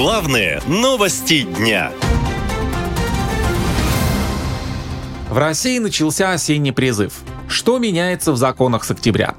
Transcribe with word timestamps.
Главные 0.00 0.62
новости 0.68 1.42
дня. 1.42 1.90
В 5.28 5.36
России 5.36 5.80
начался 5.80 6.30
осенний 6.30 6.70
призыв. 6.70 7.14
Что 7.48 7.78
меняется 7.78 8.30
в 8.30 8.36
законах 8.36 8.84
с 8.84 8.92
октября? 8.92 9.34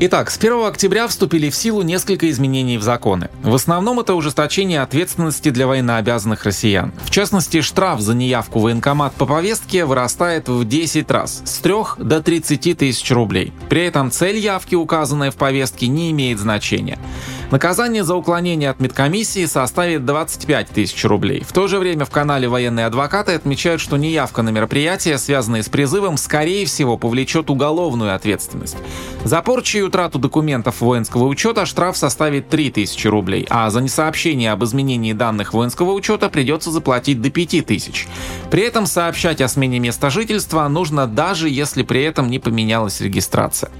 Итак, 0.00 0.30
с 0.30 0.36
1 0.36 0.64
октября 0.64 1.06
вступили 1.06 1.48
в 1.48 1.54
силу 1.54 1.82
несколько 1.82 2.28
изменений 2.28 2.76
в 2.76 2.82
законы. 2.82 3.30
В 3.44 3.54
основном 3.54 4.00
это 4.00 4.14
ужесточение 4.14 4.82
ответственности 4.82 5.50
для 5.50 5.68
военнообязанных 5.68 6.44
россиян. 6.44 6.92
В 7.04 7.10
частности, 7.10 7.60
штраф 7.60 8.00
за 8.00 8.14
неявку 8.14 8.58
в 8.58 8.62
военкомат 8.62 9.14
по 9.14 9.26
повестке 9.26 9.84
вырастает 9.84 10.48
в 10.48 10.64
10 10.64 11.08
раз, 11.10 11.42
с 11.44 11.58
3 11.58 11.74
до 11.98 12.20
30 12.20 12.78
тысяч 12.78 13.10
рублей. 13.12 13.52
При 13.68 13.84
этом 13.84 14.10
цель 14.10 14.38
явки, 14.38 14.74
указанная 14.74 15.30
в 15.30 15.36
повестке, 15.36 15.86
не 15.86 16.10
имеет 16.10 16.40
значения. 16.40 16.98
Наказание 17.50 18.04
за 18.04 18.14
уклонение 18.14 18.68
от 18.68 18.78
медкомиссии 18.78 19.46
составит 19.46 20.04
25 20.04 20.68
тысяч 20.68 21.02
рублей. 21.06 21.42
В 21.48 21.52
то 21.52 21.66
же 21.66 21.78
время 21.78 22.04
в 22.04 22.10
канале 22.10 22.46
«Военные 22.46 22.84
адвокаты» 22.84 23.32
отмечают, 23.32 23.80
что 23.80 23.96
неявка 23.96 24.42
на 24.42 24.50
мероприятия, 24.50 25.16
связанные 25.16 25.62
с 25.62 25.70
призывом, 25.70 26.18
скорее 26.18 26.66
всего 26.66 26.98
повлечет 26.98 27.48
уголовную 27.48 28.14
ответственность. 28.14 28.76
За 29.24 29.40
порчу 29.40 29.78
и 29.78 29.80
утрату 29.80 30.18
документов 30.18 30.82
воинского 30.82 31.24
учета 31.24 31.64
штраф 31.64 31.96
составит 31.96 32.50
3 32.50 32.70
тысячи 32.70 33.06
рублей, 33.06 33.46
а 33.48 33.70
за 33.70 33.80
несообщение 33.80 34.52
об 34.52 34.62
изменении 34.64 35.14
данных 35.14 35.54
воинского 35.54 35.92
учета 35.92 36.28
придется 36.28 36.70
заплатить 36.70 37.22
до 37.22 37.30
5 37.30 37.64
тысяч. 37.64 38.08
При 38.50 38.62
этом 38.62 38.84
сообщать 38.84 39.40
о 39.40 39.48
смене 39.48 39.78
места 39.78 40.10
жительства 40.10 40.68
нужно 40.68 41.06
даже 41.06 41.48
если 41.48 41.82
при 41.82 42.02
этом 42.02 42.28
не 42.28 42.38
поменялась 42.38 43.00
регистрация. 43.00 43.70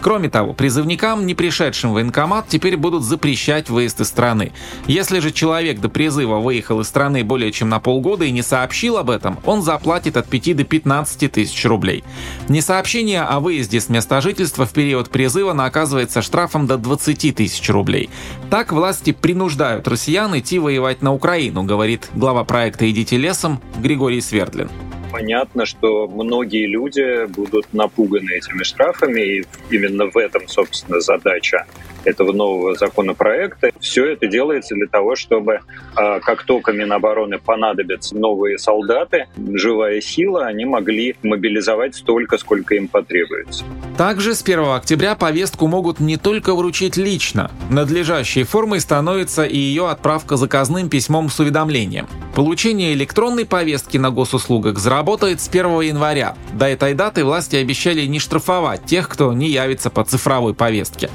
Кроме 0.00 0.30
того, 0.30 0.54
призывникам, 0.54 1.26
не 1.26 1.34
пришедшим 1.34 1.90
в 1.90 1.94
военкомат, 1.94 2.46
теперь 2.48 2.78
будут 2.78 3.02
запрещены 3.02 3.17
запрещать 3.18 3.68
выезд 3.68 4.00
из 4.00 4.06
страны. 4.06 4.52
Если 4.86 5.18
же 5.18 5.32
человек 5.32 5.80
до 5.80 5.88
призыва 5.88 6.36
выехал 6.36 6.80
из 6.80 6.86
страны 6.86 7.24
более 7.24 7.50
чем 7.50 7.68
на 7.68 7.80
полгода 7.80 8.24
и 8.24 8.30
не 8.30 8.42
сообщил 8.42 8.96
об 8.96 9.10
этом, 9.10 9.40
он 9.44 9.62
заплатит 9.62 10.16
от 10.16 10.28
5 10.28 10.56
до 10.56 10.62
15 10.62 11.32
тысяч 11.32 11.64
рублей. 11.64 12.04
Несообщение 12.48 13.22
о 13.22 13.40
выезде 13.40 13.80
с 13.80 13.88
места 13.88 14.20
жительства 14.20 14.66
в 14.66 14.72
период 14.72 15.10
призыва 15.10 15.52
наказывается 15.52 16.22
штрафом 16.22 16.68
до 16.68 16.78
20 16.78 17.34
тысяч 17.34 17.68
рублей. 17.70 18.08
Так 18.50 18.70
власти 18.70 19.10
принуждают 19.10 19.88
россиян 19.88 20.38
идти 20.38 20.60
воевать 20.60 21.02
на 21.02 21.12
Украину, 21.12 21.64
говорит 21.64 22.08
глава 22.14 22.44
проекта 22.44 22.88
«Идите 22.88 23.16
лесом» 23.16 23.60
Григорий 23.78 24.20
Свердлин 24.20 24.70
понятно, 25.10 25.66
что 25.66 26.06
многие 26.06 26.66
люди 26.66 27.26
будут 27.26 27.72
напуганы 27.72 28.30
этими 28.30 28.62
штрафами, 28.62 29.20
и 29.20 29.44
именно 29.70 30.06
в 30.06 30.16
этом, 30.16 30.46
собственно, 30.48 31.00
задача 31.00 31.66
этого 32.04 32.32
нового 32.32 32.74
законопроекта. 32.74 33.70
Все 33.80 34.12
это 34.12 34.26
делается 34.26 34.74
для 34.74 34.86
того, 34.86 35.16
чтобы 35.16 35.60
а, 35.94 36.20
как 36.20 36.44
только 36.44 36.72
Минобороны 36.72 37.38
понадобятся 37.38 38.16
новые 38.16 38.58
солдаты, 38.58 39.26
живая 39.36 40.00
сила, 40.00 40.46
они 40.46 40.64
могли 40.64 41.16
мобилизовать 41.22 41.94
столько, 41.94 42.38
сколько 42.38 42.74
им 42.74 42.88
потребуется. 42.88 43.64
Также 43.96 44.34
с 44.34 44.42
1 44.42 44.60
октября 44.70 45.14
повестку 45.14 45.66
могут 45.66 46.00
не 46.00 46.16
только 46.16 46.54
вручить 46.54 46.96
лично. 46.96 47.50
Надлежащей 47.70 48.44
формой 48.44 48.80
становится 48.80 49.44
и 49.44 49.56
ее 49.56 49.88
отправка 49.88 50.36
заказным 50.36 50.88
письмом 50.88 51.28
с 51.28 51.40
уведомлением. 51.40 52.06
Получение 52.34 52.94
электронной 52.94 53.44
повестки 53.44 53.96
на 53.96 54.10
госуслугах 54.10 54.78
заработает 54.78 55.40
с 55.40 55.48
1 55.48 55.80
января. 55.80 56.36
До 56.52 56.66
этой 56.68 56.94
даты 56.94 57.24
власти 57.24 57.56
обещали 57.56 58.06
не 58.06 58.20
штрафовать 58.20 58.84
тех, 58.84 59.08
кто 59.08 59.32
не 59.32 59.48
явится 59.48 59.90
по 59.90 60.04
цифровой 60.04 60.54
повестке. 60.54 61.10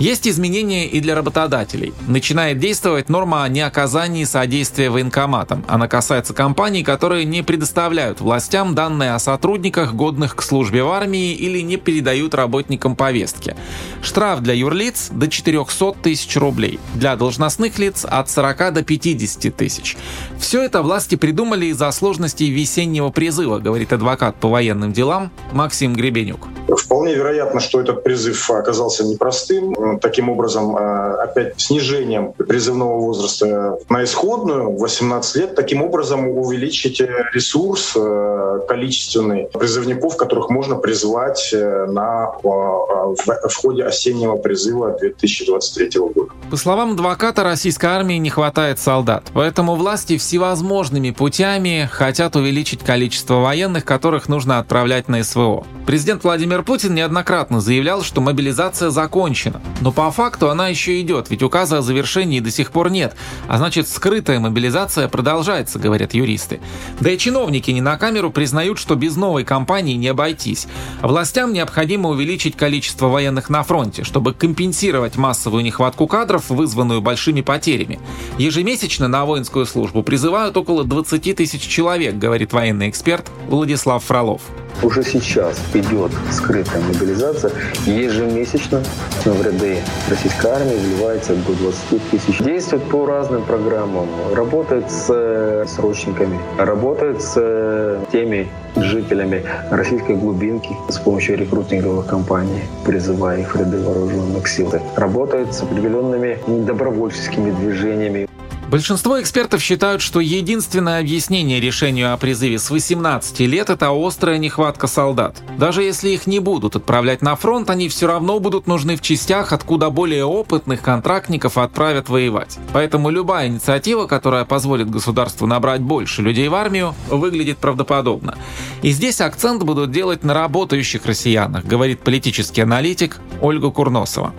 Есть 0.00 0.26
изменения 0.26 0.86
и 0.86 0.98
для 1.00 1.14
работодателей. 1.14 1.92
Начинает 2.08 2.58
действовать 2.58 3.10
норма 3.10 3.44
о 3.44 3.48
неоказании 3.50 4.24
содействия 4.24 4.88
военкоматам. 4.88 5.62
Она 5.68 5.88
касается 5.88 6.32
компаний, 6.32 6.82
которые 6.82 7.26
не 7.26 7.42
предоставляют 7.42 8.22
властям 8.22 8.74
данные 8.74 9.12
о 9.12 9.18
сотрудниках, 9.18 9.92
годных 9.92 10.36
к 10.36 10.42
службе 10.42 10.84
в 10.84 10.88
армии 10.88 11.34
или 11.34 11.60
не 11.60 11.76
передают 11.76 12.34
работникам 12.34 12.96
повестки. 12.96 13.54
Штраф 14.02 14.40
для 14.40 14.54
юрлиц 14.54 15.10
до 15.10 15.28
400 15.28 15.92
тысяч 16.02 16.34
рублей. 16.38 16.80
Для 16.94 17.14
должностных 17.16 17.78
лиц 17.78 18.06
от 18.08 18.30
40 18.30 18.72
до 18.72 18.82
50 18.82 19.54
тысяч. 19.54 19.98
Все 20.38 20.62
это 20.62 20.80
власти 20.80 21.16
придумали 21.16 21.66
из-за 21.66 21.90
сложностей 21.92 22.50
весеннего 22.50 23.10
призыва, 23.10 23.58
говорит 23.58 23.92
адвокат 23.92 24.36
по 24.36 24.48
военным 24.48 24.94
делам 24.94 25.30
Максим 25.52 25.92
Гребенюк. 25.92 26.48
Вполне 26.76 27.14
вероятно, 27.14 27.60
что 27.60 27.80
этот 27.80 28.02
призыв 28.02 28.50
оказался 28.50 29.04
непростым. 29.04 29.98
Таким 30.00 30.28
образом, 30.28 30.76
э, 30.76 31.14
опять 31.22 31.60
снижением 31.60 32.32
призывного 32.32 32.98
возраста 32.98 33.78
на 33.88 34.04
исходную 34.04 34.76
18 34.76 35.36
лет, 35.36 35.54
таким 35.54 35.82
образом 35.82 36.28
увеличить 36.28 37.00
ресурс 37.32 37.94
э, 37.96 38.60
количественный 38.68 39.48
призывников, 39.52 40.16
которых 40.16 40.50
можно 40.50 40.76
призвать 40.76 41.50
э, 41.52 41.86
на, 41.86 42.32
в 42.42 43.54
ходе 43.54 43.84
осеннего 43.84 44.36
призыва 44.36 44.96
2023 44.98 46.00
года. 46.00 46.32
По 46.50 46.56
словам 46.56 46.92
адвоката, 46.92 47.42
российской 47.42 47.86
армии 47.86 48.14
не 48.14 48.30
хватает 48.30 48.78
солдат, 48.78 49.24
поэтому 49.32 49.74
власти 49.76 50.18
всевозможными 50.18 51.10
путями 51.10 51.88
хотят 51.90 52.36
увеличить 52.36 52.80
количество 52.80 53.34
военных, 53.34 53.84
которых 53.84 54.28
нужно 54.28 54.58
отправлять 54.58 55.08
на 55.08 55.22
СВО. 55.22 55.64
Президент 55.86 56.24
Владимир 56.24 56.59
Владимир 56.60 56.78
Путин 56.78 56.94
неоднократно 56.94 57.60
заявлял, 57.62 58.02
что 58.02 58.20
мобилизация 58.20 58.90
закончена. 58.90 59.62
Но 59.80 59.92
по 59.92 60.10
факту 60.10 60.50
она 60.50 60.68
еще 60.68 61.00
идет, 61.00 61.30
ведь 61.30 61.42
указа 61.42 61.78
о 61.78 61.82
завершении 61.82 62.40
до 62.40 62.50
сих 62.50 62.70
пор 62.70 62.90
нет. 62.90 63.16
А 63.48 63.56
значит, 63.56 63.88
скрытая 63.88 64.40
мобилизация 64.40 65.08
продолжается, 65.08 65.78
говорят 65.78 66.12
юристы. 66.12 66.60
Да 67.00 67.10
и 67.10 67.16
чиновники 67.16 67.70
не 67.70 67.80
на 67.80 67.96
камеру 67.96 68.30
признают, 68.30 68.78
что 68.78 68.94
без 68.94 69.16
новой 69.16 69.44
кампании 69.44 69.94
не 69.94 70.08
обойтись. 70.08 70.66
Властям 71.00 71.54
необходимо 71.54 72.10
увеличить 72.10 72.58
количество 72.58 73.08
военных 73.08 73.48
на 73.48 73.62
фронте, 73.62 74.04
чтобы 74.04 74.34
компенсировать 74.34 75.16
массовую 75.16 75.64
нехватку 75.64 76.06
кадров, 76.06 76.50
вызванную 76.50 77.00
большими 77.00 77.40
потерями. 77.40 77.98
Ежемесячно 78.36 79.08
на 79.08 79.24
воинскую 79.24 79.64
службу 79.64 80.02
призывают 80.02 80.58
около 80.58 80.84
20 80.84 81.36
тысяч 81.36 81.62
человек, 81.62 82.16
говорит 82.16 82.52
военный 82.52 82.90
эксперт 82.90 83.30
Владислав 83.48 84.04
Фролов. 84.04 84.42
Уже 84.82 85.02
сейчас 85.02 85.60
идет 85.74 86.10
скрытая 86.50 86.82
мобилизация. 86.82 87.52
Ежемесячно 87.86 88.82
в 89.24 89.46
ряды 89.46 89.78
российской 90.08 90.50
армии 90.50 90.76
вливается 90.76 91.34
до 91.34 91.52
20 91.52 92.10
тысяч. 92.10 92.38
Действует 92.38 92.82
по 92.90 93.06
разным 93.06 93.44
программам. 93.44 94.08
Работает 94.34 94.90
с 94.90 95.06
э, 95.10 95.64
срочниками, 95.68 96.38
работает 96.58 97.22
с 97.22 97.34
э, 97.36 98.04
теми 98.10 98.48
жителями 98.76 99.44
российской 99.70 100.16
глубинки 100.16 100.70
с 100.88 100.98
помощью 100.98 101.36
рекрутинговых 101.36 102.06
компаний, 102.06 102.62
призывая 102.84 103.40
их 103.40 103.54
в 103.54 103.58
ряды 103.58 103.78
вооруженных 103.78 104.48
сил. 104.48 104.72
Работает 104.96 105.54
с 105.54 105.62
определенными 105.62 106.38
добровольческими 106.66 107.52
движениями. 107.52 108.28
Большинство 108.70 109.20
экспертов 109.20 109.60
считают, 109.60 110.00
что 110.00 110.20
единственное 110.20 111.00
объяснение 111.00 111.58
решению 111.58 112.14
о 112.14 112.16
призыве 112.16 112.56
с 112.56 112.70
18 112.70 113.40
лет– 113.40 113.68
это 113.70 113.90
острая 113.90 114.38
нехватка 114.38 114.86
солдат. 114.86 115.42
Даже 115.58 115.82
если 115.82 116.10
их 116.10 116.28
не 116.28 116.38
будут 116.38 116.76
отправлять 116.76 117.20
на 117.20 117.34
фронт, 117.34 117.68
они 117.68 117.88
все 117.88 118.06
равно 118.06 118.38
будут 118.38 118.68
нужны 118.68 118.94
в 118.94 119.00
частях, 119.00 119.52
откуда 119.52 119.90
более 119.90 120.24
опытных 120.24 120.82
контрактников 120.82 121.58
отправят 121.58 122.08
воевать. 122.08 122.58
Поэтому 122.72 123.10
любая 123.10 123.48
инициатива, 123.48 124.06
которая 124.06 124.44
позволит 124.44 124.88
государству 124.88 125.48
набрать 125.48 125.80
больше 125.80 126.22
людей 126.22 126.46
в 126.46 126.54
армию, 126.54 126.94
выглядит 127.08 127.58
правдоподобно. 127.58 128.38
И 128.82 128.92
здесь 128.92 129.20
акцент 129.20 129.64
будут 129.64 129.90
делать 129.90 130.22
на 130.22 130.32
работающих 130.32 131.06
россиянах, 131.06 131.64
говорит 131.64 132.02
политический 132.02 132.60
аналитик 132.60 133.18
Ольга 133.40 133.72
Курносова 133.72 134.32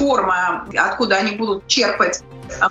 форма, 0.00 0.66
откуда 0.74 1.16
они 1.16 1.36
будут 1.36 1.66
черпать 1.66 2.22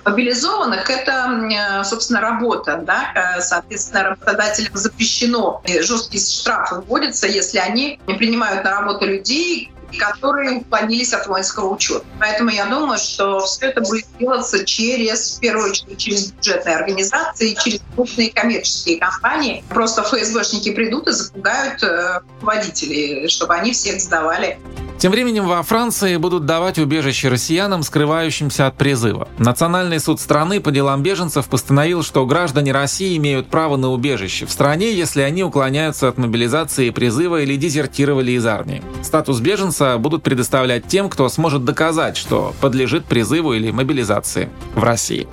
мобилизованных— 0.04 0.88
это, 0.90 1.84
собственно, 1.84 2.20
работа. 2.20 2.82
Да? 2.86 3.12
Э, 3.14 3.40
соответственно, 3.40 4.04
работодателям 4.04 4.76
запрещено, 4.76 5.62
жесткие 5.66 6.22
штрафы 6.22 6.76
вводятся, 6.76 7.26
если 7.26 7.58
они 7.58 8.00
не 8.06 8.14
принимают 8.14 8.64
на 8.64 8.80
работу 8.80 9.06
людей, 9.06 9.72
которые 9.98 10.58
уклонились 10.58 11.12
от 11.12 11.26
воинского 11.26 11.74
учета. 11.74 12.04
Поэтому 12.18 12.50
я 12.50 12.66
думаю, 12.66 12.98
что 12.98 13.40
все 13.40 13.66
это 13.66 13.80
будет 13.80 14.06
делаться 14.18 14.64
через, 14.64 15.36
в 15.36 15.40
первую 15.40 15.70
очередь, 15.70 15.98
через 15.98 16.32
бюджетные 16.32 16.76
организации, 16.76 17.56
через 17.62 17.80
крупные 17.94 18.30
коммерческие 18.30 18.98
компании. 18.98 19.64
Просто 19.68 20.02
ФСБшники 20.02 20.72
придут 20.72 21.08
и 21.08 21.12
запугают 21.12 21.82
э, 21.82 22.20
водителей, 22.40 23.28
чтобы 23.28 23.54
они 23.54 23.72
всех 23.72 24.00
сдавали 24.00 24.58
тем 25.00 25.12
временем 25.12 25.46
во 25.46 25.62
Франции 25.62 26.18
будут 26.18 26.44
давать 26.44 26.78
убежище 26.78 27.30
россиянам, 27.30 27.82
скрывающимся 27.82 28.66
от 28.66 28.76
призыва. 28.76 29.28
Национальный 29.38 29.98
суд 29.98 30.20
страны 30.20 30.60
по 30.60 30.70
делам 30.70 31.02
беженцев 31.02 31.46
постановил, 31.46 32.02
что 32.02 32.26
граждане 32.26 32.72
России 32.72 33.16
имеют 33.16 33.48
право 33.48 33.78
на 33.78 33.88
убежище 33.88 34.44
в 34.44 34.50
стране, 34.50 34.92
если 34.92 35.22
они 35.22 35.42
уклоняются 35.42 36.06
от 36.06 36.18
мобилизации 36.18 36.88
и 36.88 36.90
призыва 36.90 37.40
или 37.40 37.56
дезертировали 37.56 38.32
из 38.32 38.44
армии. 38.44 38.82
Статус 39.02 39.40
беженца 39.40 39.79
будут 39.80 40.22
предоставлять 40.22 40.86
тем, 40.86 41.08
кто 41.08 41.28
сможет 41.28 41.64
доказать, 41.64 42.16
что 42.16 42.54
подлежит 42.60 43.04
призыву 43.04 43.52
или 43.52 43.70
мобилизации 43.70 44.48
в 44.74 44.82
России. 44.82 45.28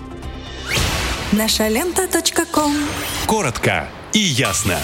Наша 1.32 1.68
лента. 1.68 2.08
Коротко 3.26 3.88
и 4.14 4.20
ясно. 4.20 4.78